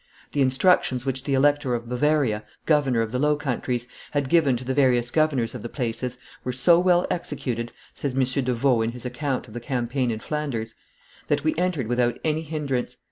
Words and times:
"The 0.31 0.41
instructions 0.41 1.05
which 1.05 1.25
the 1.25 1.35
Elector 1.35 1.75
of 1.75 1.87
Bavaria, 1.87 2.43
governor 2.65 3.01
of 3.01 3.11
the 3.11 3.19
Low 3.19 3.35
Countries, 3.35 3.87
had 4.13 4.29
given 4.29 4.57
to 4.57 4.63
the 4.65 4.73
various 4.73 5.11
governors 5.11 5.53
of 5.53 5.61
the 5.61 5.69
places, 5.69 6.17
were 6.43 6.53
so 6.53 6.79
well 6.79 7.05
executed," 7.11 7.71
says 7.93 8.15
M. 8.15 8.21
de 8.23 8.51
Vault 8.55 8.83
in 8.85 8.91
his 8.93 9.05
account 9.05 9.47
of 9.47 9.53
the 9.53 9.59
campaign 9.59 10.09
in 10.09 10.19
Flanders, 10.19 10.73
"that 11.27 11.43
we 11.43 11.53
entered 11.55 11.85
without 11.85 12.17
any 12.23 12.41
hinderance. 12.41 12.97